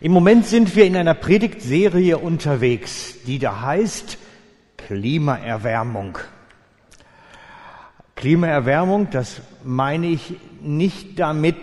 [0.00, 4.18] Im Moment sind wir in einer Predigtserie unterwegs, die da heißt
[4.76, 6.18] Klimaerwärmung.
[8.16, 11.56] Klimaerwärmung, das meine ich nicht damit,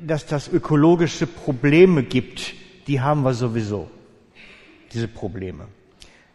[0.00, 2.54] dass das ökologische Probleme gibt.
[2.86, 3.90] Die haben wir sowieso,
[4.92, 5.64] diese Probleme.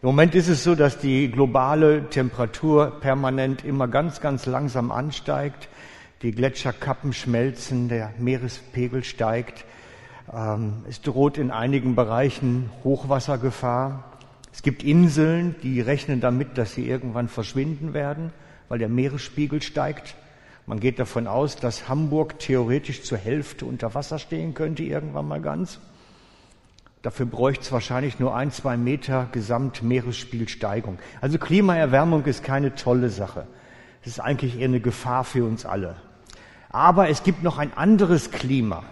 [0.01, 5.69] Im Moment ist es so, dass die globale Temperatur permanent immer ganz, ganz langsam ansteigt.
[6.21, 9.65] Die Gletscherkappen schmelzen, der Meerespegel steigt.
[10.33, 14.03] Ähm, es droht in einigen Bereichen Hochwassergefahr.
[14.51, 18.31] Es gibt Inseln, die rechnen damit, dass sie irgendwann verschwinden werden,
[18.69, 20.15] weil der Meeresspiegel steigt.
[20.65, 25.41] Man geht davon aus, dass Hamburg theoretisch zur Hälfte unter Wasser stehen könnte, irgendwann mal
[25.41, 25.79] ganz.
[27.03, 30.97] Dafür bräuchte es wahrscheinlich nur ein, zwei Meter Gesamtmeeresspiegelsteigung.
[31.21, 33.47] Also Klimaerwärmung ist keine tolle Sache.
[34.01, 35.95] Es ist eigentlich eher eine Gefahr für uns alle.
[36.69, 38.83] Aber es gibt noch ein anderes Klima.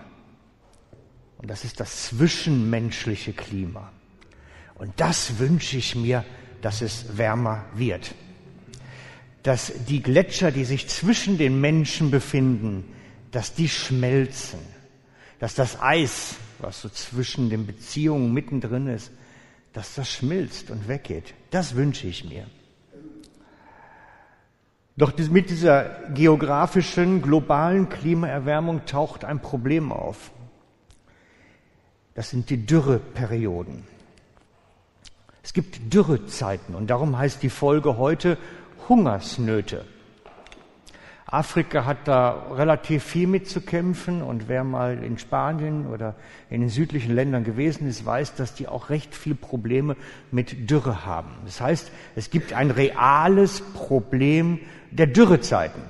[1.45, 3.91] Und das ist das zwischenmenschliche Klima.
[4.73, 6.25] Und das wünsche ich mir,
[6.64, 8.16] dass es wärmer wird.
[9.44, 12.83] Dass die Gletscher, die sich zwischen den Menschen befinden,
[13.30, 14.58] dass die schmelzen.
[15.38, 19.11] Dass das Eis, was so zwischen den Beziehungen mittendrin ist,
[19.72, 21.36] dass das schmilzt und weggeht.
[21.52, 22.48] Das wünsche ich mir.
[24.98, 30.31] Doch mit dieser geografischen, globalen Klimaerwärmung taucht ein Problem auf.
[32.16, 33.83] Das sind die Dürreperioden.
[35.44, 38.38] Es gibt Dürrezeiten und darum heißt die Folge heute
[38.89, 39.85] Hungersnöte.
[41.27, 46.16] Afrika hat da relativ viel mitzukämpfen und wer mal in Spanien oder
[46.49, 49.97] in den südlichen Ländern gewesen ist, weiß, dass die auch recht viele Probleme
[50.31, 51.31] mit Dürre haben.
[51.43, 54.59] Das heißt, es gibt ein reales Problem
[54.91, 55.81] der Dürrezeiten.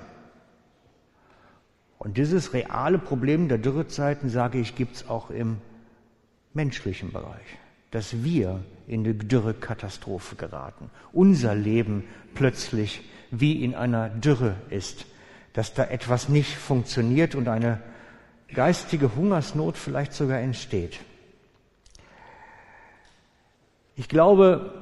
[2.00, 5.58] Und dieses reale Problem der Dürrezeiten, sage ich, gibt es auch im
[6.56, 7.46] menschlichen Bereich,
[7.92, 10.90] dass wir in eine Dürrekatastrophe geraten.
[11.14, 12.04] Unser Leben
[12.34, 15.06] plötzlich wie in einer Dürre ist,
[15.54, 17.82] dass da etwas nicht funktioniert und eine
[18.54, 21.00] geistige Hungersnot vielleicht sogar entsteht.
[23.96, 24.74] Ich glaube,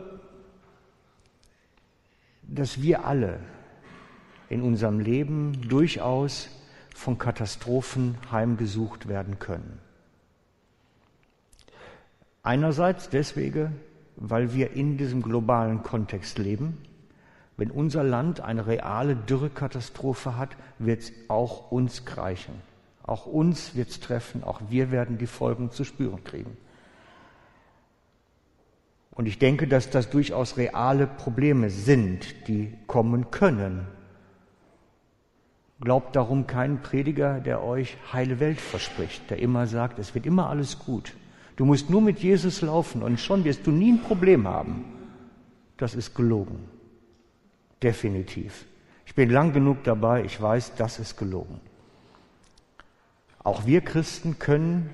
[2.44, 3.40] dass wir alle
[4.50, 6.50] in unserem Leben durchaus
[6.96, 9.83] von Katastrophen heimgesucht werden können.
[12.44, 13.80] Einerseits deswegen,
[14.18, 16.78] weil wir in diesem globalen Kontext leben.
[17.56, 22.54] Wenn unser Land eine reale Dürrekatastrophe hat, wird es auch uns greifen.
[23.04, 26.58] Auch uns wird es treffen, auch wir werden die Folgen zu spüren kriegen.
[29.12, 33.88] Und ich denke, dass das durchaus reale Probleme sind, die kommen können.
[35.80, 40.50] Glaubt darum keinen Prediger, der euch heile Welt verspricht, der immer sagt, es wird immer
[40.50, 41.14] alles gut.
[41.56, 44.86] Du musst nur mit Jesus laufen und schon wirst du nie ein Problem haben.
[45.78, 46.68] Das ist gelogen.
[47.82, 48.66] Definitiv.
[49.06, 51.60] Ich bin lang genug dabei, ich weiß, das ist gelogen.
[53.44, 54.90] Auch wir Christen können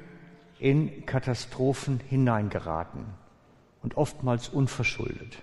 [0.60, 3.06] in Katastrophen hineingeraten
[3.82, 5.38] und oftmals unverschuldet.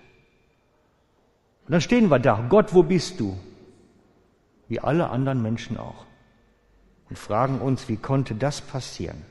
[1.65, 3.37] Und dann stehen wir da, Gott, wo bist du?
[4.67, 6.05] Wie alle anderen Menschen auch.
[7.09, 9.21] Und fragen uns, wie konnte das passieren?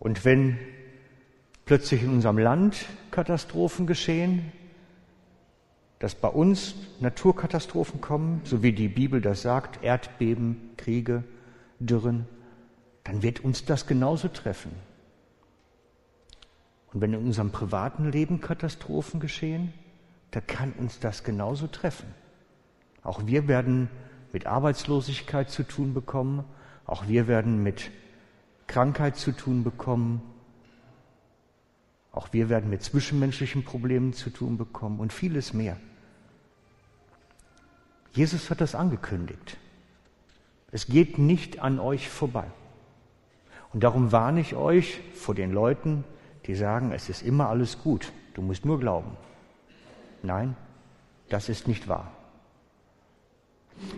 [0.00, 0.58] Und wenn
[1.66, 4.50] plötzlich in unserem Land Katastrophen geschehen,
[6.00, 11.22] dass bei uns Naturkatastrophen kommen, so wie die Bibel das sagt, Erdbeben, Kriege,
[11.78, 12.26] Dürren,
[13.04, 14.72] dann wird uns das genauso treffen.
[16.92, 19.74] Und wenn in unserem privaten Leben Katastrophen geschehen,
[20.30, 22.06] dann kann uns das genauso treffen.
[23.02, 23.90] Auch wir werden
[24.32, 26.44] mit Arbeitslosigkeit zu tun bekommen,
[26.86, 27.90] auch wir werden mit
[28.70, 30.22] Krankheit zu tun bekommen.
[32.12, 35.76] Auch wir werden mit zwischenmenschlichen Problemen zu tun bekommen und vieles mehr.
[38.12, 39.56] Jesus hat das angekündigt.
[40.70, 42.46] Es geht nicht an euch vorbei.
[43.72, 46.04] Und darum warne ich euch vor den Leuten,
[46.46, 49.16] die sagen, es ist immer alles gut, du musst nur glauben.
[50.22, 50.56] Nein,
[51.28, 52.12] das ist nicht wahr.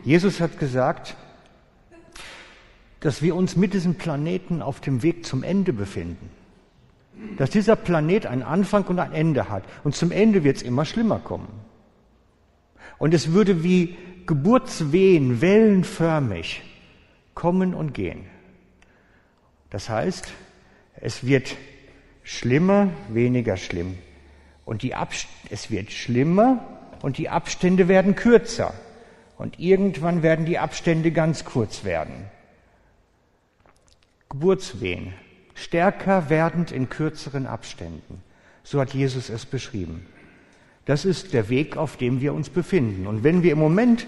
[0.02, 1.14] Jesus hat gesagt,
[3.02, 6.31] dass wir uns mit diesem Planeten auf dem Weg zum Ende befinden.
[7.37, 9.64] Dass dieser Planet einen Anfang und ein Ende hat.
[9.84, 11.49] Und zum Ende wird es immer schlimmer kommen.
[12.99, 13.96] Und es würde wie
[14.26, 16.62] Geburtswehen wellenförmig
[17.34, 18.25] kommen und gehen.
[19.70, 20.31] Das heißt,
[21.00, 21.56] es wird
[22.22, 23.98] schlimmer, weniger schlimm.
[24.64, 26.64] Und die Abst es wird schlimmer
[27.02, 28.72] und die Abstände werden kürzer.
[29.38, 32.31] Und irgendwann werden die Abstände ganz kurz werden.
[34.32, 35.12] Geburtswehen,
[35.55, 38.23] stärker werdend in kürzeren Abständen.
[38.64, 40.06] So hat Jesus es beschrieben.
[40.87, 43.06] Das ist der Weg, auf dem wir uns befinden.
[43.06, 44.06] Und wenn wir im Moment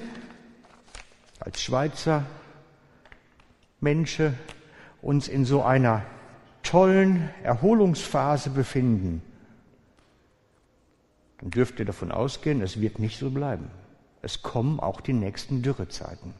[1.40, 2.24] als Schweizer
[3.80, 4.38] Menschen
[5.02, 6.06] uns in so einer
[6.62, 9.20] tollen Erholungsphase befinden,
[11.40, 13.70] dann dürft ihr davon ausgehen, es wird nicht so bleiben.
[14.22, 16.32] Es kommen auch die nächsten Dürrezeiten.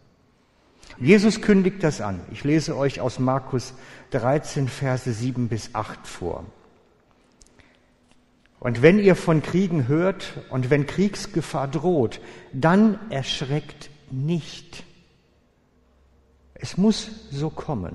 [0.99, 2.21] Jesus kündigt das an.
[2.31, 3.75] Ich lese euch aus Markus
[4.11, 6.45] 13, Verse 7 bis 8 vor.
[8.61, 12.21] Und wenn ihr von Kriegen hört und wenn Kriegsgefahr droht,
[12.53, 14.85] dann erschreckt nicht.
[16.55, 17.95] Es muss so kommen.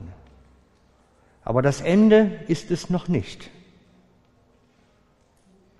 [1.43, 3.49] Aber das Ende ist es noch nicht.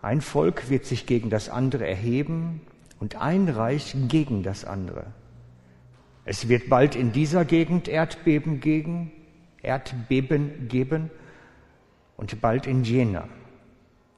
[0.01, 2.61] Ein Volk wird sich gegen das andere erheben
[2.99, 5.07] und ein Reich gegen das andere.
[6.25, 9.11] Es wird bald in dieser Gegend Erdbeben gegen,
[9.61, 11.09] Erdbeben geben
[12.17, 13.27] und bald in Jena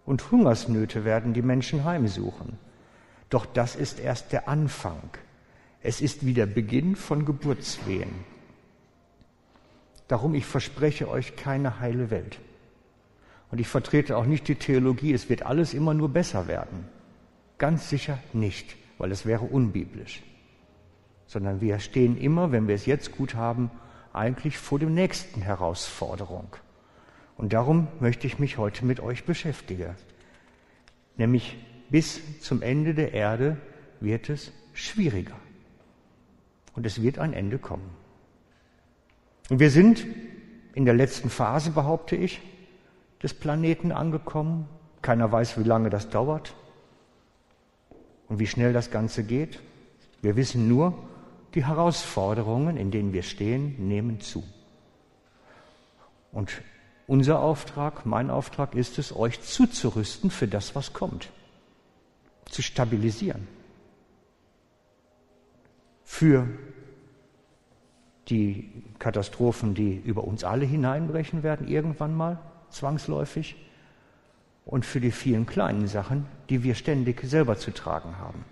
[0.06, 2.57] und Hungersnöte werden die Menschen heimsuchen.
[3.30, 5.01] Doch das ist erst der Anfang.
[5.81, 8.12] Es ist wie der Beginn von Geburtswehen.
[10.07, 12.39] Darum, ich verspreche euch keine heile Welt.
[13.51, 16.86] Und ich vertrete auch nicht die Theologie, es wird alles immer nur besser werden.
[17.57, 20.24] Ganz sicher nicht, weil es wäre unbiblisch.
[21.31, 23.72] Sondern wir stehen immer, wenn wir es jetzt gut haben,
[24.12, 26.54] eigentlich vor der nächsten Herausforderung.
[27.38, 29.95] Und darum möchte ich mich heute mit euch beschäftigen.
[31.16, 31.57] Nämlich
[31.89, 33.56] bis zum Ende der Erde
[34.01, 35.38] wird es schwieriger.
[36.75, 37.89] Und es wird ein Ende kommen.
[39.50, 40.06] Und wir sind
[40.74, 42.42] in der letzten Phase, behaupte ich,
[43.24, 44.68] des Planeten angekommen.
[45.01, 46.56] Keiner weiß, wie lange das dauert
[48.28, 49.62] und wie schnell das Ganze geht.
[50.22, 50.94] Wir wissen nur,
[51.53, 54.44] die Herausforderungen, in denen wir stehen, nehmen zu.
[56.31, 56.62] Und
[57.07, 61.30] unser Auftrag, mein Auftrag ist es, euch zuzurüsten für das, was kommt.
[62.45, 63.48] Zu stabilisieren.
[66.03, 66.48] Für
[68.30, 72.39] die Katastrophen, die über uns alle hineinbrechen werden, irgendwann mal,
[72.69, 73.56] zwangsläufig.
[74.63, 78.45] Und für die vielen kleinen Sachen, die wir ständig selber zu tragen haben.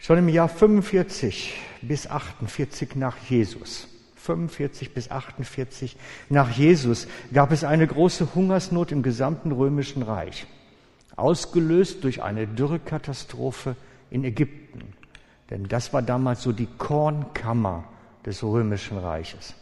[0.00, 3.86] Schon im Jahr 45 bis 48 nach Jesus
[4.20, 5.96] 45 bis 48
[6.28, 10.46] nach Jesus gab es eine große Hungersnot im gesamten römischen Reich,
[11.16, 13.76] ausgelöst durch eine Dürrekatastrophe
[14.10, 14.92] in Ägypten.
[15.48, 17.84] Denn das war damals so die Kornkammer
[18.24, 19.54] des römischen Reiches.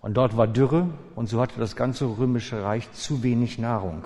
[0.00, 4.04] Und dort war Dürre und so hatte das ganze römische Reich zu wenig Nahrung.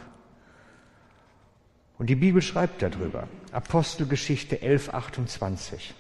[1.99, 3.29] Und die Bibel schreibt darüber.
[3.52, 5.94] Apostelgeschichte 11, 28.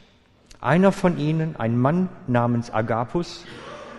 [0.60, 3.44] Einer von ihnen, ein Mann namens Agapus,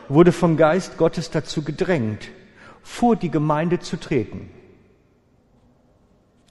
[0.09, 2.29] wurde vom Geist Gottes dazu gedrängt,
[2.83, 4.49] vor die Gemeinde zu treten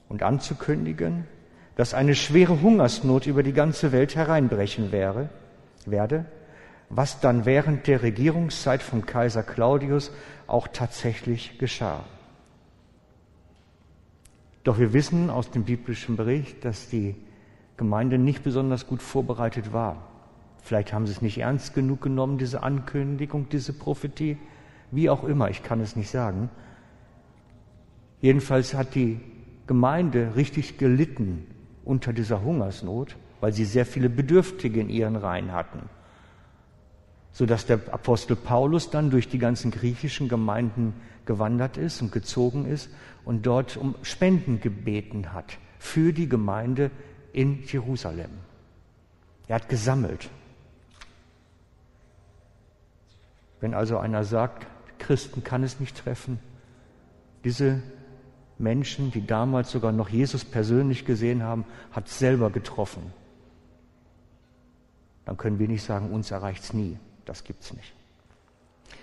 [0.09, 1.25] und anzukündigen,
[1.75, 5.29] dass eine schwere Hungersnot über die ganze Welt hereinbrechen wäre,
[5.85, 6.25] werde,
[6.89, 10.11] was dann während der Regierungszeit vom Kaiser Claudius
[10.47, 12.03] auch tatsächlich geschah.
[14.65, 17.15] Doch wir wissen aus dem biblischen Bericht, dass die
[17.77, 20.07] Gemeinde nicht besonders gut vorbereitet war.
[20.63, 24.37] Vielleicht haben sie es nicht ernst genug genommen, diese Ankündigung, diese Prophetie.
[24.89, 26.49] Wie auch immer, ich kann es nicht sagen.
[28.21, 29.19] Jedenfalls hat die
[29.67, 31.45] Gemeinde richtig gelitten
[31.83, 35.89] unter dieser Hungersnot, weil sie sehr viele Bedürftige in ihren Reihen hatten.
[37.35, 40.93] Sodass der Apostel Paulus dann durch die ganzen griechischen Gemeinden
[41.25, 42.89] gewandert ist und gezogen ist
[43.25, 46.91] und dort um Spenden gebeten hat für die Gemeinde
[47.33, 48.31] in Jerusalem.
[49.49, 50.29] Er hat gesammelt.
[53.59, 54.65] Wenn also einer sagt,
[54.97, 56.39] Christen kann es nicht treffen,
[57.43, 57.83] diese
[58.57, 63.11] Menschen, die damals sogar noch Jesus persönlich gesehen haben, hat selber getroffen.
[65.25, 66.97] Dann können wir nicht sagen, uns erreicht es nie.
[67.25, 67.93] Das gibt es nicht.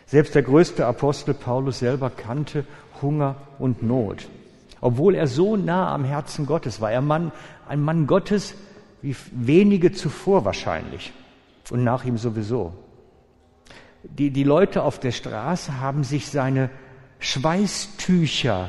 [0.06, 2.64] Selbst der größte Apostel Paulus selber kannte
[3.00, 4.28] Hunger und Not.
[4.80, 6.90] Obwohl er so nah am Herzen Gottes war.
[6.90, 7.32] Er Mann,
[7.68, 8.54] ein Mann Gottes
[9.00, 11.12] wie wenige zuvor wahrscheinlich.
[11.70, 12.72] Und nach ihm sowieso.
[14.02, 16.70] Die, die Leute auf der Straße haben sich seine
[17.20, 18.68] Schweißtücher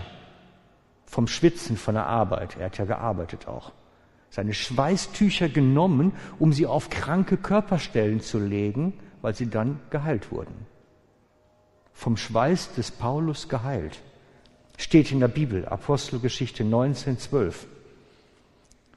[1.05, 3.71] vom Schwitzen von der Arbeit, er hat ja gearbeitet auch,
[4.33, 10.55] seine Schweißtücher genommen, um sie auf kranke Körperstellen zu legen, weil sie dann geheilt wurden.
[11.93, 13.99] Vom Schweiß des Paulus geheilt.
[14.75, 17.67] Steht in der Bibel, Apostelgeschichte 19, 12.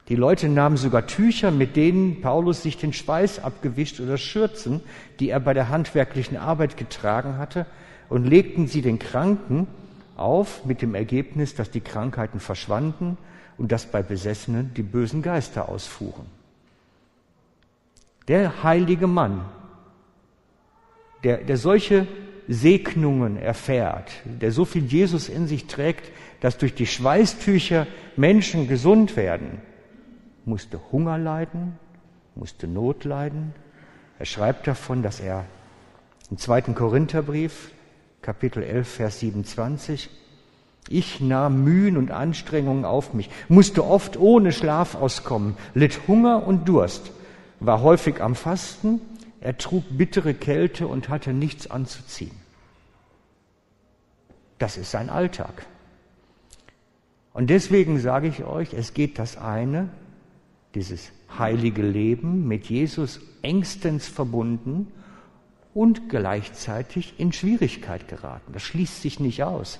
[0.07, 4.81] Die Leute nahmen sogar Tücher, mit denen Paulus sich den Schweiß abgewischt oder Schürzen,
[5.19, 7.67] die er bei der handwerklichen Arbeit getragen hatte,
[8.09, 9.67] und legten sie den Kranken
[10.15, 13.19] auf mit dem Ergebnis, dass die Krankheiten verschwanden
[13.57, 16.25] und dass bei Besessenen die bösen Geister ausfuhren.
[18.27, 19.45] Der heilige Mann,
[21.23, 22.07] der, der solche
[22.47, 29.15] Segnungen erfährt, der so viel Jesus in sich trägt, dass durch die Schweißtücher Menschen gesund
[29.15, 29.61] werden,
[30.45, 31.77] musste Hunger leiden,
[32.35, 33.53] musste Not leiden.
[34.19, 35.45] Er schreibt davon, dass er
[36.29, 37.71] im zweiten Korintherbrief,
[38.21, 40.09] Kapitel 11, Vers 27,
[40.89, 46.67] ich nahm Mühen und Anstrengungen auf mich, musste oft ohne Schlaf auskommen, litt Hunger und
[46.67, 47.11] Durst,
[47.59, 49.01] war häufig am Fasten,
[49.41, 52.35] er trug bittere Kälte und hatte nichts anzuziehen.
[54.59, 55.65] Das ist sein Alltag.
[57.33, 59.89] Und deswegen sage ich euch, es geht das eine
[60.73, 64.91] dieses heilige Leben mit Jesus engstens verbunden
[65.73, 68.53] und gleichzeitig in Schwierigkeit geraten.
[68.53, 69.79] Das schließt sich nicht aus.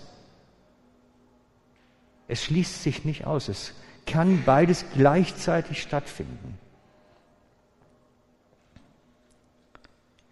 [2.27, 3.47] Es schließt sich nicht aus.
[3.47, 3.73] Es
[4.05, 6.57] kann beides gleichzeitig stattfinden.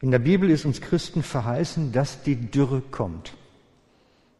[0.02, 3.34] In der Bibel ist uns Christen verheißen, dass die Dürre kommt.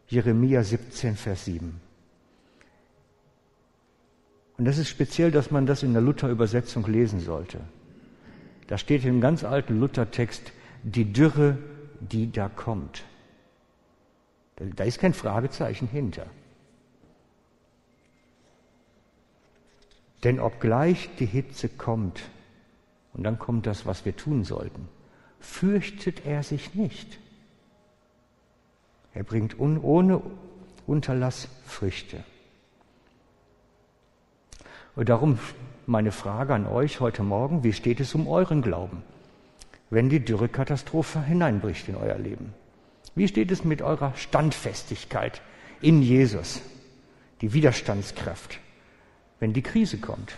[0.08, 1.82] Jeremia 17, Vers 7.
[4.58, 7.60] Und das ist speziell, dass man das in der Luther-Übersetzung lesen sollte.
[8.68, 10.52] Da steht im ganz alten Luther-Text
[10.84, 11.58] die Dürre,
[12.00, 13.04] die da kommt.
[14.58, 16.28] Da ist kein Fragezeichen hinter.
[20.26, 22.24] Denn obgleich die Hitze kommt,
[23.14, 24.88] und dann kommt das, was wir tun sollten,
[25.40, 27.20] fürchtet er sich nicht.
[29.14, 30.22] Er bringt un ohne
[30.88, 32.24] Unterlass Früchte.
[34.96, 35.38] Und darum
[35.86, 39.04] meine Frage an euch heute Morgen, wie steht es um euren Glauben,
[39.92, 42.52] wenn die Dürrekatastrophe hineinbricht in euer Leben?
[43.14, 45.44] Wie steht es mit eurer Standfestigkeit
[45.82, 46.62] in Jesus,
[47.42, 48.60] die Widerstandskraft,
[49.40, 50.38] wenn die Krise kommt?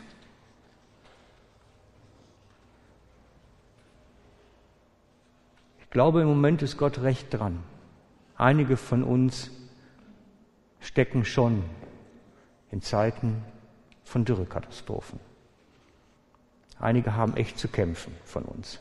[5.80, 7.64] Ich glaube, im Moment ist Gott recht dran.
[8.36, 9.52] Einige von uns
[10.80, 11.64] stecken schon
[12.72, 13.44] in Zeiten
[14.04, 15.20] von Dürrekatastrophen.
[16.80, 18.80] Einige haben echt zu kämpfen von uns.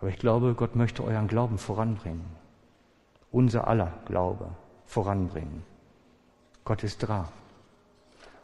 [0.00, 2.24] Aber ich glaube, Gott möchte euren Glauben voranbringen.
[3.30, 4.48] Unser aller Glaube
[4.86, 5.64] voranbringen.
[6.64, 7.28] Gott ist da.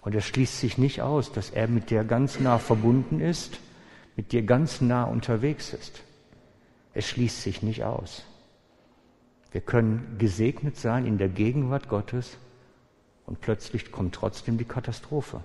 [0.04, 3.58] Und er schließt sich nicht aus, dass er mit dir ganz nah verbunden ist,
[4.16, 6.02] mit dir ganz nah unterwegs ist.
[6.92, 8.25] Es schließt sich nicht aus.
[9.50, 12.37] Wir können gesegnet sein in der Gegenwart Gottes
[13.25, 15.42] und plötzlich kommt trotzdem die Katastrophe.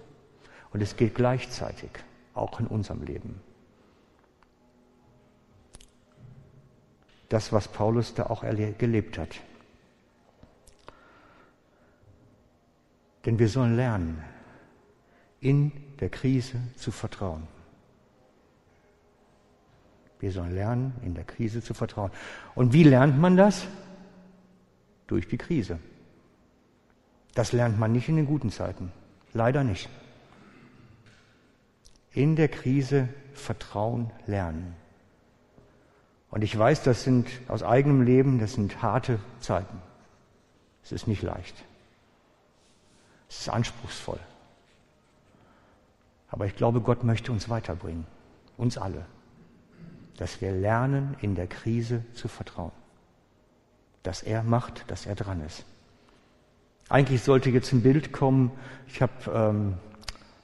[0.73, 1.91] Und es geht gleichzeitig,
[2.33, 3.39] auch in unserem Leben.
[7.29, 8.43] Das, was Paulus da auch
[8.77, 9.39] gelebt hat.
[13.25, 14.23] Denn wir sollen lernen,
[15.41, 17.47] in der Krise zu vertrauen.
[20.19, 22.11] Wir sollen lernen, in der Krise zu vertrauen.
[22.55, 23.65] Und wie lernt man das?
[25.07, 25.79] Durch die Krise.
[27.33, 28.91] Das lernt man nicht in den guten Zeiten.
[29.33, 29.89] Leider nicht.
[32.11, 34.75] In der Krise Vertrauen lernen.
[36.31, 39.81] Und ich weiß, das sind aus eigenem Leben, das sind harte Zeiten.
[40.83, 41.55] Es ist nicht leicht.
[43.29, 44.19] Es ist anspruchsvoll.
[46.29, 48.05] Aber ich glaube, Gott möchte uns weiterbringen.
[48.57, 49.05] Uns alle.
[50.17, 52.71] Dass wir lernen, in der Krise zu vertrauen.
[54.03, 55.65] Dass er macht, dass er dran ist.
[56.89, 58.51] Eigentlich sollte jetzt ein Bild kommen.
[58.87, 59.77] Ich habe ähm,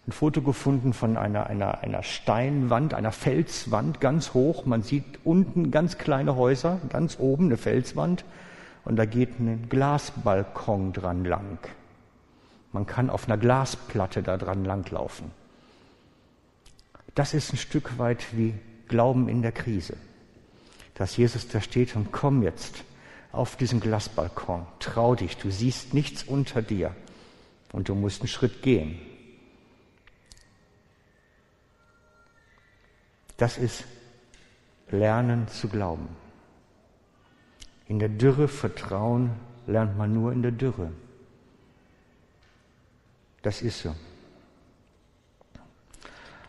[0.07, 4.65] ein Foto gefunden von einer, einer, einer Steinwand, einer Felswand ganz hoch.
[4.65, 8.23] Man sieht unten ganz kleine Häuser, ganz oben eine Felswand
[8.83, 11.57] und da geht ein Glasbalkon dran lang.
[12.71, 15.31] Man kann auf einer Glasplatte da dran langlaufen.
[17.15, 18.53] Das ist ein Stück weit wie
[18.87, 19.97] Glauben in der Krise.
[20.93, 22.83] Dass Jesus da steht und komm jetzt,
[23.31, 24.65] auf diesem Glasbalkon.
[24.79, 26.95] Trau dich, du siehst nichts unter dir
[27.73, 28.99] und du musst einen Schritt gehen.
[33.37, 33.83] Das ist
[34.89, 36.07] Lernen zu glauben.
[37.87, 39.31] In der Dürre vertrauen
[39.67, 40.91] lernt man nur in der Dürre.
[43.41, 43.93] Das ist so.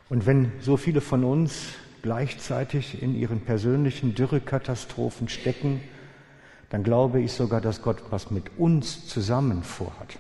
[0.08, 5.80] Und wenn so viele von uns gleichzeitig in ihren persönlichen Dürrekatastrophen stecken,
[6.70, 10.18] dann glaube ich sogar, dass Gott was mit uns zusammen vorhat.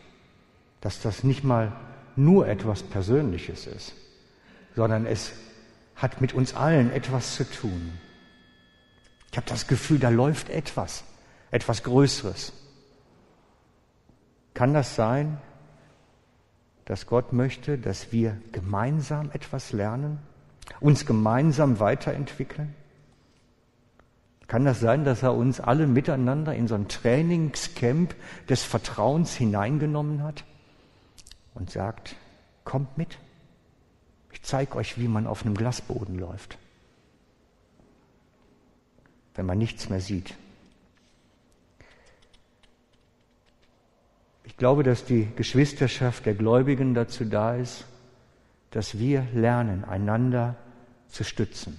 [0.80, 1.72] Dass das nicht mal
[2.16, 3.94] nur etwas Persönliches ist,
[4.74, 5.32] sondern es
[5.94, 7.92] hat mit uns allen etwas zu tun.
[9.30, 11.04] Ich habe das Gefühl, da läuft etwas,
[11.50, 12.52] etwas Größeres.
[14.54, 15.38] Kann das sein,
[16.86, 20.18] dass Gott möchte, dass wir gemeinsam etwas lernen,
[20.80, 22.74] uns gemeinsam weiterentwickeln?
[24.46, 28.14] Kann das sein, dass er uns alle miteinander in so ein Trainingscamp
[28.48, 30.44] des Vertrauens hineingenommen hat
[31.54, 32.14] und sagt,
[32.64, 33.18] kommt mit,
[34.32, 36.58] ich zeige euch, wie man auf einem Glasboden läuft,
[39.34, 40.36] wenn man nichts mehr sieht.
[44.56, 47.84] Ich glaube, dass die Geschwisterschaft der Gläubigen dazu da ist,
[48.70, 50.56] dass wir lernen, einander
[51.08, 51.78] zu stützen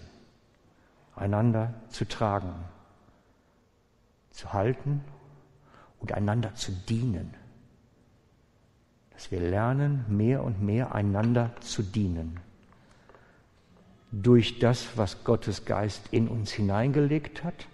[1.18, 2.54] einander zu tragen,
[4.32, 5.04] zu halten
[6.00, 7.34] und einander zu dienen.
[9.12, 12.40] Dass wir lernen, mehr und mehr einander zu dienen.
[14.12, 17.68] Durch das, was Gottes Geist in uns hineingelegt hat,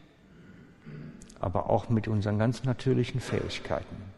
[1.39, 4.12] aber auch mit unseren ganz natürlichen Fähigkeiten.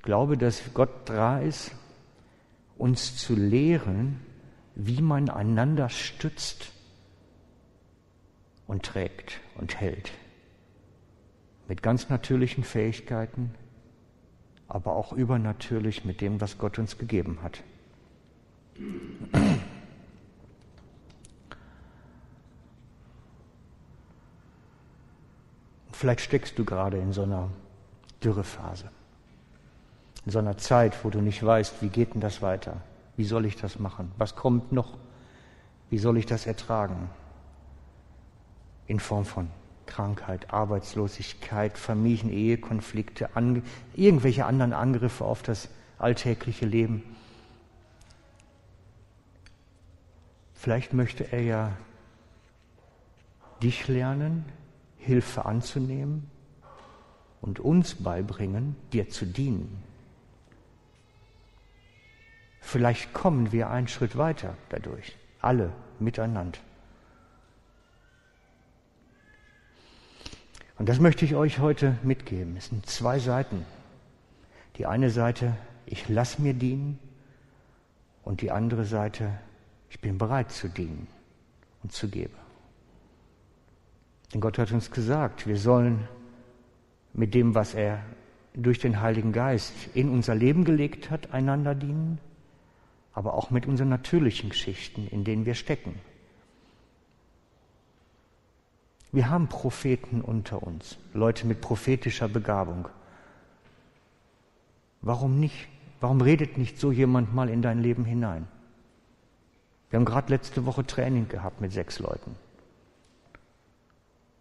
[0.00, 1.72] Ich glaube, dass Gott dran ist,
[2.78, 4.18] uns zu lehren,
[4.74, 6.72] wie man einander stützt
[8.66, 10.12] und trägt und hält.
[11.68, 13.54] Mit ganz natürlichen Fähigkeiten,
[14.68, 17.62] aber auch übernatürlich mit dem, was Gott uns gegeben hat.
[25.92, 27.50] Vielleicht steckst du gerade in so einer
[28.24, 28.90] Dürrephase,
[30.26, 32.76] in so einer Zeit, wo du nicht weißt, wie geht denn das weiter?
[33.16, 34.12] Wie soll ich das machen?
[34.18, 34.98] Was kommt noch?
[35.88, 37.10] Wie soll ich das ertragen?
[38.90, 39.48] in Form von
[39.86, 43.62] Krankheit, Arbeitslosigkeit, Familien, Ehekonflikte, an,
[43.94, 47.04] irgendwelche anderen Angriffe auf das alltägliche Leben.
[50.54, 51.72] Vielleicht möchte er ja
[53.62, 54.44] dich lernen,
[54.98, 56.28] Hilfe anzunehmen
[57.40, 59.84] und uns beibringen, dir zu dienen.
[62.60, 66.58] Vielleicht kommen wir einen Schritt weiter dadurch, alle miteinander.
[70.78, 72.56] Und das möchte ich euch heute mitgeben.
[72.56, 73.66] Es sind zwei Seiten.
[74.76, 76.98] Die eine Seite, ich lass mir dienen
[78.22, 79.30] und die andere Seite,
[79.90, 81.06] ich bin bereit zu dienen
[81.82, 82.34] und zu geben.
[84.32, 86.08] Denn Gott hat uns gesagt, wir sollen
[87.12, 88.02] mit dem, was er
[88.54, 92.18] durch den Heiligen Geist in unser Leben gelegt hat, einander dienen,
[93.12, 95.98] aber auch mit unseren natürlichen Geschichten, in denen wir stecken.
[99.12, 102.88] Wir haben Propheten unter uns, Leute mit prophetischer Begabung.
[105.02, 105.68] Warum nicht?
[106.00, 108.46] Warum redet nicht so jemand mal in dein Leben hinein?
[109.90, 112.36] Wir haben gerade letzte Woche Training gehabt mit sechs Leuten.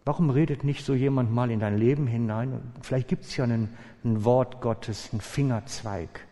[0.05, 2.73] Warum redet nicht so jemand mal in dein Leben hinein?
[2.81, 6.25] Vielleicht gibt es ja ein, Wort Gottes, einen Fingerzweig.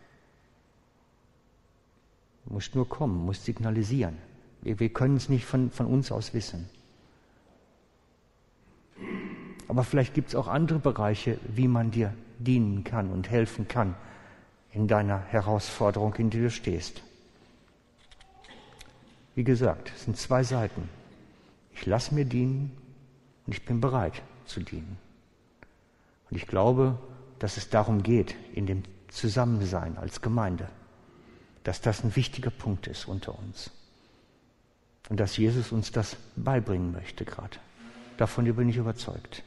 [2.48, 4.16] Du musst nur kommen, musst signalisieren.
[4.62, 6.68] Wir, wir können es nicht von, von uns aus wissen.
[9.68, 13.94] Aber vielleicht gibt es auch andere Bereiche, wie man dir dienen kann und helfen kann
[14.72, 17.02] in deiner Herausforderung, in der du stehst.
[19.34, 20.88] Wie gesagt, es sind zwei Seiten.
[21.74, 22.72] Ich lasse mir dienen
[23.46, 24.96] und ich bin bereit zu dienen.
[26.30, 26.98] Und ich glaube,
[27.38, 30.68] dass es darum geht, in dem Zusammensein als Gemeinde,
[31.68, 33.70] dass das ein wichtiger Punkt ist unter uns.
[35.10, 37.58] Und dass Jesus uns das beibringen möchte gerade.
[38.16, 39.42] Davon bin ich überzeugt.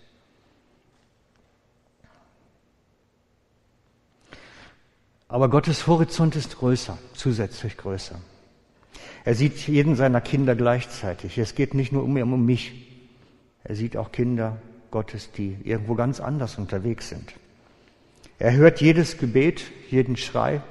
[5.30, 8.22] Aber Gottes Horizont ist größer, zusätzlich größer.
[9.26, 11.40] Er sieht jeden seiner Kinder gleichzeitig.
[11.40, 12.88] Es geht nicht nur um, um mich.
[13.64, 17.34] Er sieht auch Kinder Gottes, die irgendwo ganz anders unterwegs sind.
[18.38, 20.62] Er hört jedes Gebet, jeden Schrei,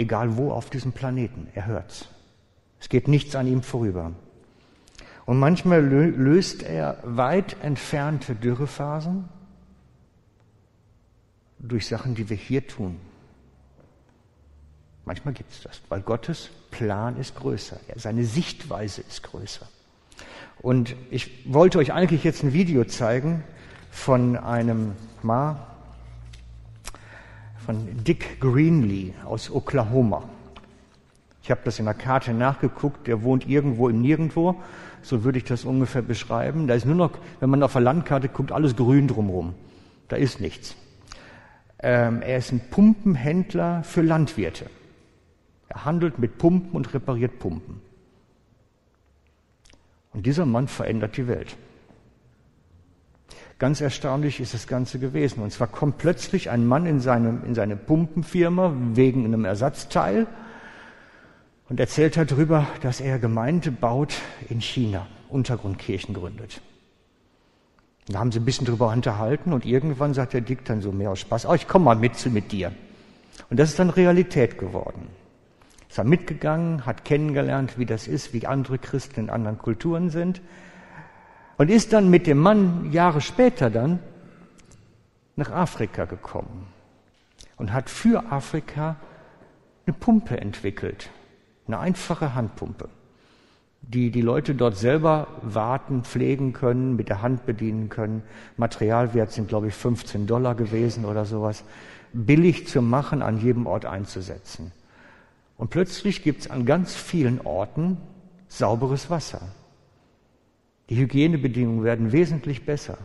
[0.00, 1.48] egal wo auf diesem Planeten.
[1.54, 2.08] Er hört's.
[2.80, 4.12] Es geht nichts an ihm vorüber.
[5.26, 9.28] Und manchmal löst er weit entfernte Dürrephasen
[11.58, 12.96] durch Sachen, die wir hier tun.
[15.04, 19.68] Manchmal gibt es das, weil Gottes Plan ist größer, seine Sichtweise ist größer.
[20.60, 23.44] Und ich wollte euch eigentlich jetzt ein Video zeigen
[23.90, 25.69] von einem Ma,
[27.64, 30.28] von Dick Greenlee aus Oklahoma.
[31.42, 34.56] Ich habe das in der Karte nachgeguckt, der wohnt irgendwo im Nirgendwo,
[35.02, 36.66] so würde ich das ungefähr beschreiben.
[36.66, 39.54] Da ist nur noch, wenn man auf der Landkarte guckt, alles grün drumherum.
[40.08, 40.76] Da ist nichts.
[41.78, 44.66] Ähm, er ist ein Pumpenhändler für Landwirte.
[45.68, 47.80] Er handelt mit Pumpen und repariert Pumpen.
[50.12, 51.56] Und dieser Mann verändert die Welt.
[53.60, 55.42] Ganz erstaunlich ist das Ganze gewesen.
[55.42, 60.26] Und zwar kommt plötzlich ein Mann in seine, in seine Pumpenfirma wegen einem Ersatzteil
[61.68, 64.14] und erzählt darüber, dass er Gemeinde baut
[64.48, 66.62] in China, Untergrundkirchen gründet.
[68.08, 71.10] Da haben sie ein bisschen drüber unterhalten und irgendwann sagt der Dick dann so mehr
[71.10, 72.72] aus Spaß, oh, ich komme mal mit, mit dir.
[73.50, 75.08] Und das ist dann Realität geworden.
[75.86, 80.40] Ist er mitgegangen, hat kennengelernt, wie das ist, wie andere Christen in anderen Kulturen sind
[81.60, 83.98] und ist dann mit dem Mann Jahre später dann
[85.36, 86.68] nach Afrika gekommen
[87.58, 88.96] und hat für Afrika
[89.84, 91.10] eine Pumpe entwickelt,
[91.66, 92.88] eine einfache Handpumpe
[93.82, 98.22] die die Leute dort selber warten, pflegen können, mit der Hand bedienen können.
[98.56, 101.64] Materialwert sind, glaube ich, 15 Dollar gewesen oder sowas.
[102.14, 104.72] Billig zu machen, an jedem Ort einzusetzen.
[105.56, 107.96] Und plötzlich gibt es an ganz vielen Orten
[108.48, 109.40] sauberes Wasser.
[110.90, 112.98] Die Hygienebedingungen werden wesentlich besser.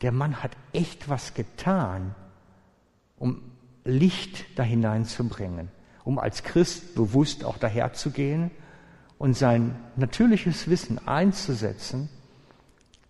[0.00, 2.14] Der Mann hat echt was getan,
[3.16, 3.42] um
[3.84, 5.68] Licht da hineinzubringen,
[6.04, 8.50] um als Christ bewusst auch daherzugehen
[9.18, 12.08] und sein natürliches Wissen einzusetzen,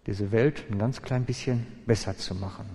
[0.07, 2.67] diese Welt ein ganz klein bisschen besser zu machen.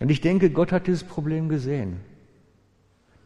[0.00, 2.00] Und ich denke, Gott hat dieses Problem gesehen.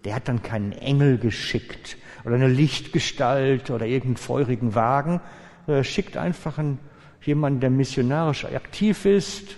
[0.04, 5.20] Der hat dann keinen Engel geschickt oder eine Lichtgestalt oder irgendeinen feurigen Wagen.
[5.68, 6.78] Er schickt einfach einen,
[7.22, 9.56] jemanden, der missionarisch aktiv ist.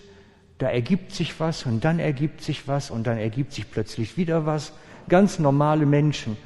[0.58, 4.44] Da ergibt sich was und dann ergibt sich was und dann ergibt sich plötzlich wieder
[4.44, 4.72] was.
[5.08, 6.36] Ganz normale Menschen.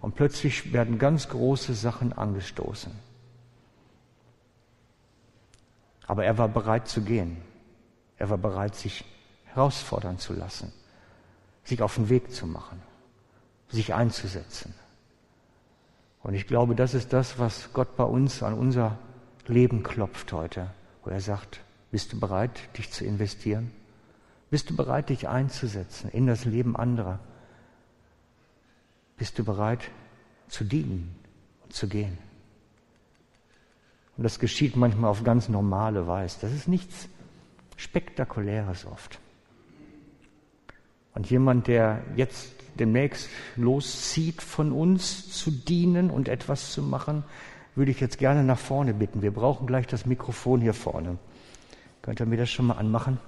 [0.00, 2.92] Und plötzlich werden ganz große Sachen angestoßen.
[6.06, 7.38] Aber er war bereit zu gehen.
[8.18, 9.04] Er war bereit, sich
[9.46, 10.72] herausfordern zu lassen,
[11.64, 12.80] sich auf den Weg zu machen,
[13.68, 14.74] sich einzusetzen.
[16.22, 18.98] Und ich glaube, das ist das, was Gott bei uns an unser
[19.48, 20.70] Leben klopft heute,
[21.04, 23.70] wo er sagt, bist du bereit, dich zu investieren?
[24.50, 27.18] Bist du bereit, dich einzusetzen in das Leben anderer?
[29.16, 29.90] Bist du bereit
[30.48, 31.14] zu dienen
[31.64, 32.18] und zu gehen?
[34.16, 36.38] Und das geschieht manchmal auf ganz normale Weise.
[36.40, 37.08] Das ist nichts
[37.76, 39.18] Spektakuläres oft.
[41.14, 47.24] Und jemand, der jetzt demnächst loszieht von uns zu dienen und etwas zu machen,
[47.76, 49.22] würde ich jetzt gerne nach vorne bitten.
[49.22, 51.18] Wir brauchen gleich das Mikrofon hier vorne.
[52.02, 53.18] Könnt ihr mir das schon mal anmachen?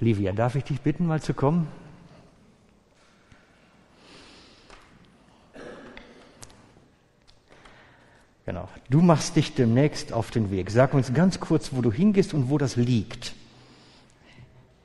[0.00, 1.68] Livia, darf ich dich bitten, mal zu kommen?
[8.46, 8.66] Genau.
[8.88, 10.70] Du machst dich demnächst auf den Weg.
[10.70, 13.34] Sag uns ganz kurz, wo du hingehst und wo das liegt.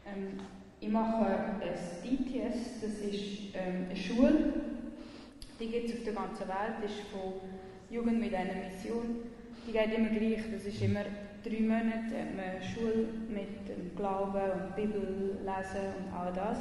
[0.05, 0.41] Ähm,
[0.81, 1.62] ich mache ein
[2.03, 4.53] DTS, das ist ähm, eine Schule,
[5.62, 7.33] die gibt es auf der ganzen Welt, das ist von
[7.93, 9.21] Jugend mit einer Mission.
[9.67, 11.01] Die geht immer gleich, das ist immer
[11.43, 16.58] drei Monate eine Schule mit dem Glauben und Bibel lesen und all das.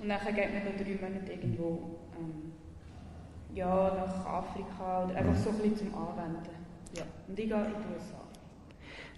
[0.00, 2.52] Und dann geht man dann drei Monate irgendwo ähm,
[3.54, 6.48] ja, nach Afrika oder einfach so ein bisschen zum Anwenden.
[6.94, 7.02] Ja.
[7.28, 8.22] Und ich gehe in die USA.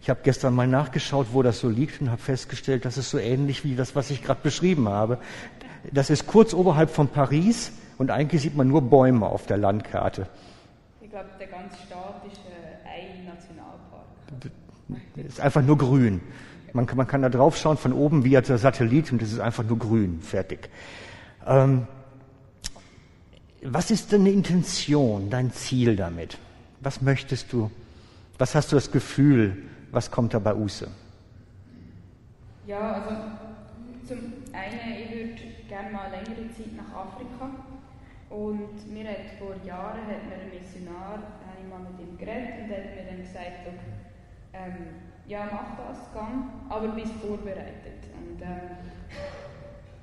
[0.01, 3.19] Ich habe gestern mal nachgeschaut, wo das so liegt und habe festgestellt, das ist so
[3.19, 5.19] ähnlich wie das, was ich gerade beschrieben habe.
[5.93, 10.29] Das ist kurz oberhalb von Paris und eigentlich sieht man nur Bäume auf der Landkarte.
[11.09, 14.05] Ich glaube, der ganze Staat ist äh, ein Nationalpark.
[15.17, 16.21] Ist einfach nur grün.
[16.75, 19.41] Man kann, man kann da drauf schauen von oben wie der Satellit und es ist
[19.41, 20.21] einfach nur grün.
[20.21, 20.69] Fertig.
[21.47, 21.87] Ähm,
[23.63, 26.37] was ist deine Intention, dein Ziel damit?
[26.81, 27.71] Was möchtest du?
[28.37, 29.57] Was hast du das Gefühl?
[29.93, 30.89] Was kommt da bei Use?
[32.67, 33.15] Ja, also
[34.07, 34.19] zum
[34.53, 35.41] einen, ich würde
[35.71, 37.49] gerne mal längere Zeit nach Afrika.
[38.31, 42.61] Und mir hat vor Jahren hat mir ein Missionar, habe ich mal mit ihm geredet
[42.63, 43.99] und hat mir dann gesagt, okay,
[44.53, 48.05] ähm, ja, mach das, gang, aber bist vorbereitet.
[48.17, 48.77] Und ähm,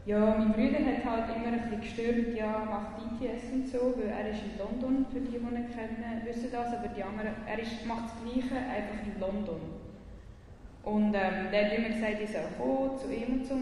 [0.06, 4.10] ja, mein Bruder hat halt immer ein bisschen gestört, ja, macht DTS und so, weil
[4.10, 7.60] er ist in London, für die, die ihn kennen, wissen das, aber die anderen, er
[7.60, 9.62] ist, macht das Gleiche, einfach in London.
[10.84, 13.56] Und ähm, der hat immer gesagt, ich soll kommen zu ihm und so,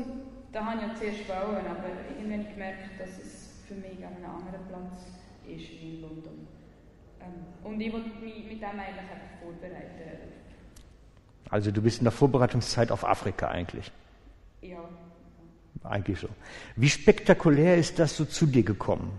[0.51, 1.87] da habe ich ja zuerst wollen, aber
[2.19, 4.99] irgendwann gemerkt, dass es für mich an einem anderen Platz
[5.47, 6.47] ist wie in London.
[7.21, 10.33] Ähm, und ich wollte mich mit dem eigentlich einfach vorbereiten.
[11.49, 13.91] Also du bist in der Vorbereitungszeit auf Afrika eigentlich?
[14.61, 14.89] Ja.
[15.83, 16.29] Eigentlich so.
[16.75, 19.11] Wie spektakulär ist das so zu dir gekommen?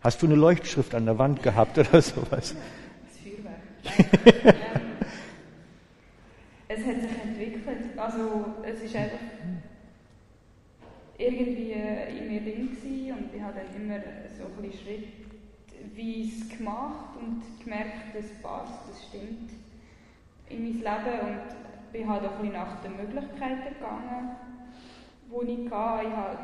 [0.00, 2.54] Hast du eine Leuchtschrift an der Wand gehabt oder sowas?
[2.54, 4.44] Das Feuerwerk.
[4.44, 4.54] ähm,
[6.68, 7.98] es es hat sich entwickelt.
[7.98, 9.18] Also es ist einfach
[11.18, 13.98] irgendwie in mir drin gewesen und ich habe dann immer
[14.38, 15.02] so ein bisschen
[15.74, 19.50] schrittweise gemacht und gemerkt, das passt, das stimmt
[20.48, 24.36] in mein Leben und bin halt auch ein bisschen nach den Möglichkeiten gegangen,
[25.30, 26.06] die ich hatte.
[26.06, 26.38] Ich, habe,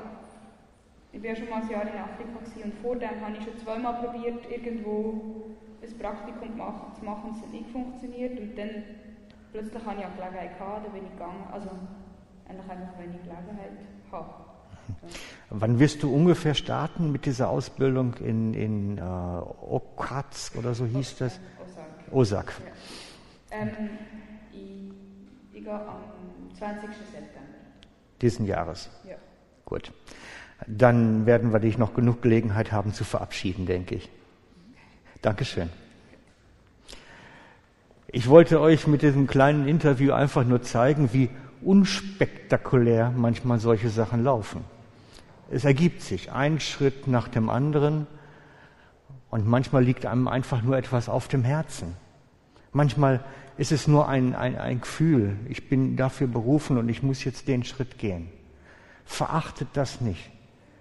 [1.13, 3.95] ich war schon mal ein Jahr in Afrika und vor dem habe ich schon zweimal
[3.95, 6.57] probiert, irgendwo ein Praktikum
[6.99, 8.71] zu machen und es hat nicht funktioniert und dann
[9.53, 11.47] plötzlich hatte ich eine Gelegenheit, gehabt, dann bin ich gegangen.
[11.53, 11.71] Also
[12.49, 13.79] eigentlich einfach, wenn ich Gelegenheit
[14.11, 14.54] habe.
[15.51, 21.19] Wann wirst du ungefähr starten mit dieser Ausbildung in, in äh, Okatsk oder so hieß
[21.19, 21.39] das?
[22.11, 22.13] Osak.
[22.13, 22.53] Osak.
[23.51, 23.57] Ja.
[23.59, 23.71] Ähm,
[24.53, 26.03] ich, ich gehe am
[26.59, 26.91] 20.
[26.91, 27.41] September.
[28.21, 28.91] Diesen Jahres.
[29.09, 29.17] Ja.
[29.65, 29.93] Gut.
[30.67, 34.09] Dann werden wir dich noch genug Gelegenheit haben zu verabschieden, denke ich.
[35.23, 35.71] Dankeschön.
[38.09, 41.31] Ich wollte euch mit diesem kleinen Interview einfach nur zeigen, wie
[41.63, 44.65] unspektakulär manchmal solche Sachen laufen.
[45.51, 48.07] Es ergibt sich ein Schritt nach dem anderen
[49.31, 51.97] und manchmal liegt einem einfach nur etwas auf dem Herzen.
[52.73, 53.25] Manchmal
[53.57, 57.47] ist es nur ein, ein, ein Gefühl, ich bin dafür berufen und ich muss jetzt
[57.47, 58.29] den Schritt gehen.
[59.05, 60.31] Verachtet das nicht.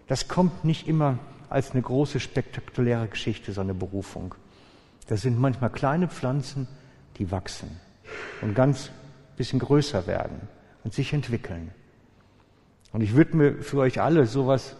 [0.07, 4.33] Das kommt nicht immer als eine große spektakuläre Geschichte, so eine Berufung.
[5.07, 6.67] Das sind manchmal kleine Pflanzen,
[7.17, 7.79] die wachsen
[8.41, 8.89] und ganz
[9.37, 10.47] bisschen größer werden
[10.83, 11.71] und sich entwickeln.
[12.93, 14.75] Und ich würde mir für euch alle sowas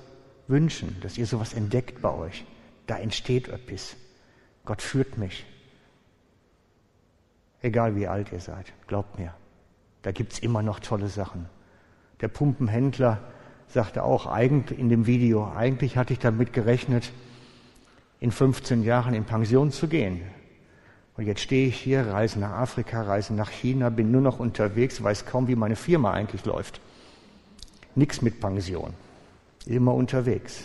[0.48, 2.46] wünschen, dass ihr sowas entdeckt bei euch.
[2.86, 3.96] Da entsteht etwas.
[4.66, 5.46] Gott führt mich.
[7.62, 9.34] Egal wie alt ihr seid, glaubt mir.
[10.04, 11.48] Da gibt's immer noch tolle Sachen.
[12.22, 13.20] Der Pumpenhändler
[13.68, 17.12] sagte auch eigentlich in dem Video, eigentlich hatte ich damit gerechnet,
[18.20, 20.22] in 15 Jahren in Pension zu gehen.
[21.18, 25.02] Und jetzt stehe ich hier, reise nach Afrika, reise nach China, bin nur noch unterwegs,
[25.02, 26.80] weiß kaum, wie meine Firma eigentlich läuft.
[27.96, 28.94] Nichts mit Pension.
[29.66, 30.64] Immer unterwegs.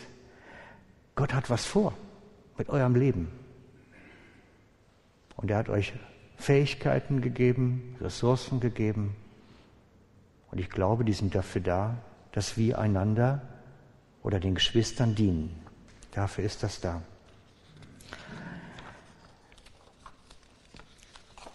[1.14, 1.92] Gott hat was vor
[2.56, 3.28] mit eurem Leben.
[5.36, 5.92] Und er hat euch
[6.36, 9.14] Fähigkeiten gegeben, Ressourcen gegeben.
[10.50, 11.98] Und ich glaube, die sind dafür da,
[12.32, 13.42] dass wir einander
[14.22, 15.54] oder den Geschwistern dienen.
[16.12, 17.02] Dafür ist das da.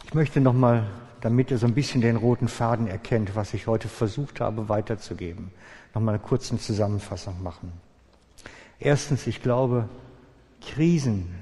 [0.06, 0.88] Ich möchte nochmal,
[1.24, 5.52] damit ihr so ein bisschen den roten Faden erkennt, was ich heute versucht habe weiterzugeben,
[5.96, 7.72] nochmal eine kurze Zusammenfassung machen.
[8.78, 9.88] Erstens, ich glaube,
[10.60, 11.34] Krisen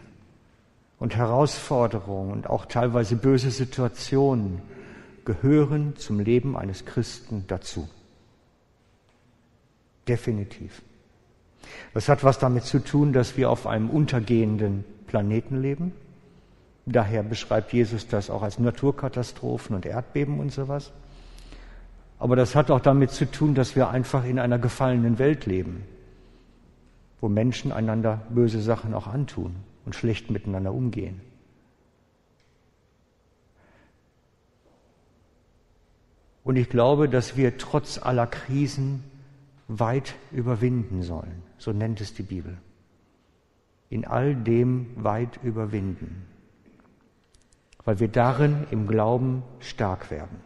[0.99, 4.61] und Herausforderungen und auch teilweise böse Situationen
[5.25, 7.89] gehören zum Leben eines Christen dazu.
[10.07, 10.83] Definitiv.
[11.95, 15.91] Das hat was damit zu tun, dass wir auf einem untergehenden Planeten leben.
[16.85, 20.91] Daher beschreibt Jesus das auch als Naturkatastrophen und Erdbeben und sowas.
[22.17, 25.83] Aber das hat auch damit zu tun, dass wir einfach in einer gefallenen Welt leben,
[27.19, 31.21] wo Menschen einander böse Sachen auch antun und schlecht miteinander umgehen.
[36.43, 39.03] Und ich glaube, dass wir trotz aller Krisen
[39.67, 41.43] weit überwinden sollen.
[41.59, 42.57] So nennt es die Bibel.
[43.89, 46.25] In all dem weit überwinden
[47.85, 50.39] weil wir darin im Glauben stark werden.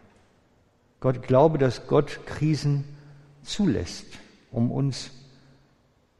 [1.00, 2.84] Gott glaube, dass Gott Krisen
[3.44, 4.06] zulässt,
[4.52, 5.12] um uns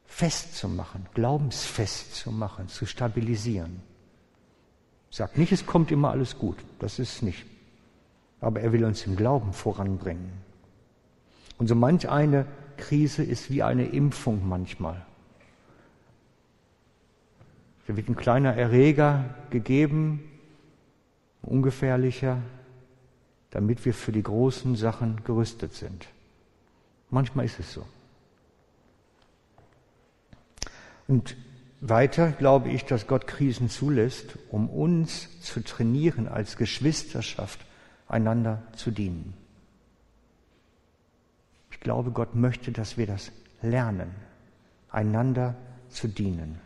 [0.04, 3.82] festzumachen, glaubensfest zu machen, zu stabilisieren.
[5.10, 7.46] Sagt nicht, es kommt immer alles gut, das ist nicht.
[8.40, 10.30] Aber er will uns im Glauben voranbringen.
[11.58, 15.04] Und so manch eine Krise ist wie eine Impfung manchmal.
[17.86, 20.22] Da wird ein kleiner Erreger gegeben,
[21.42, 22.40] ungefährlicher,
[23.50, 26.08] damit wir für die großen Sachen gerüstet sind.
[27.10, 27.86] Manchmal ist es so.
[31.08, 31.36] Und
[31.80, 37.60] weiter glaube ich, dass Gott Krisen zulässt, um uns zu trainieren, als Geschwisterschaft
[38.08, 39.34] einander zu dienen.
[41.70, 43.30] Ich glaube, Gott möchte, dass wir das
[43.62, 44.10] lernen,
[44.90, 45.54] einander
[45.88, 46.60] zu dienen.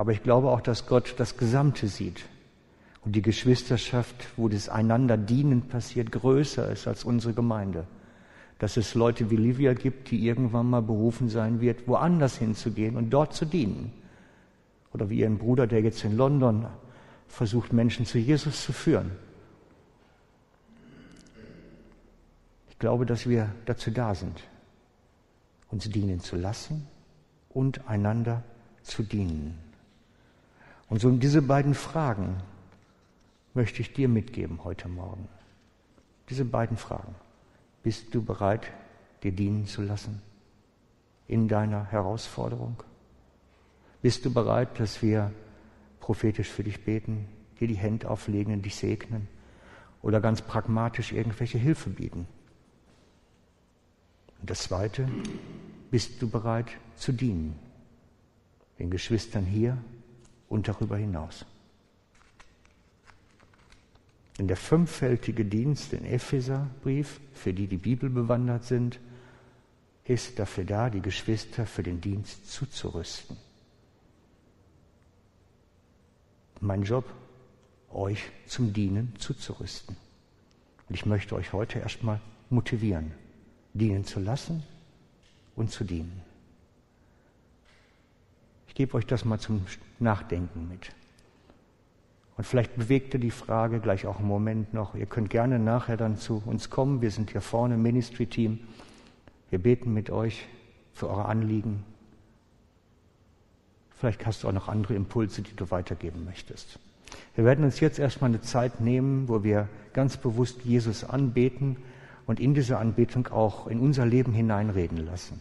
[0.00, 2.24] Aber ich glaube auch, dass Gott das Gesamte sieht.
[3.04, 7.86] Und die Geschwisterschaft, wo das einander dienen passiert, größer ist als unsere Gemeinde.
[8.58, 13.10] Dass es Leute wie Livia gibt, die irgendwann mal berufen sein wird, woanders hinzugehen und
[13.10, 13.92] dort zu dienen.
[14.94, 16.64] Oder wie ihren Bruder, der jetzt in London
[17.28, 19.10] versucht, Menschen zu Jesus zu führen.
[22.70, 24.40] Ich glaube, dass wir dazu da sind,
[25.68, 26.86] uns dienen zu lassen
[27.50, 28.42] und einander
[28.82, 29.69] zu dienen.
[30.90, 32.42] Und so diese beiden Fragen,
[33.54, 35.28] möchte ich dir mitgeben heute Morgen.
[36.28, 37.14] Diese beiden Fragen.
[37.82, 38.70] Bist du bereit,
[39.22, 40.20] dir dienen zu lassen
[41.28, 42.82] in deiner Herausforderung?
[44.02, 45.32] Bist du bereit, dass wir
[46.00, 47.28] prophetisch für dich beten,
[47.60, 49.28] dir die Hände auflegen und dich segnen
[50.02, 52.26] oder ganz pragmatisch irgendwelche Hilfe bieten?
[54.40, 55.08] Und das Zweite,
[55.90, 57.56] bist du bereit zu dienen?
[58.78, 59.76] Den Geschwistern hier
[60.50, 61.46] und darüber hinaus.
[64.36, 68.98] Denn der fünffältige Dienst in Epheserbrief, für die die Bibel bewandert sind,
[70.04, 73.36] ist dafür da, die Geschwister für den Dienst zuzurüsten.
[76.60, 77.04] Mein Job,
[77.90, 79.96] euch zum Dienen zuzurüsten.
[80.88, 83.12] Und ich möchte euch heute erstmal motivieren,
[83.72, 84.64] dienen zu lassen
[85.54, 86.29] und zu dienen.
[88.70, 89.66] Ich gebe euch das mal zum
[89.98, 90.92] Nachdenken mit.
[92.36, 94.94] Und vielleicht bewegte die Frage gleich auch einen Moment noch.
[94.94, 97.02] Ihr könnt gerne nachher dann zu uns kommen.
[97.02, 98.60] Wir sind hier vorne, Ministry-Team.
[99.50, 100.46] Wir beten mit euch
[100.92, 101.82] für eure Anliegen.
[103.90, 106.78] Vielleicht hast du auch noch andere Impulse, die du weitergeben möchtest.
[107.34, 111.76] Wir werden uns jetzt erstmal eine Zeit nehmen, wo wir ganz bewusst Jesus anbeten
[112.24, 115.40] und in diese Anbetung auch in unser Leben hineinreden lassen.